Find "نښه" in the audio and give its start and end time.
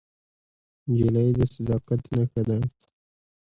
2.13-2.41